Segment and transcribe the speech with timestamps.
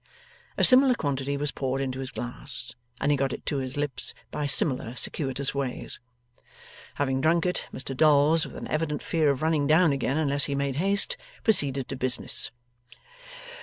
[0.57, 4.15] A similar quantity was poured into his glass, and he got it to his lips
[4.31, 5.99] by similar circuitous ways.
[6.95, 10.55] Having drunk it, Mr Dolls, with an evident fear of running down again unless he
[10.55, 12.49] made haste, proceeded to business.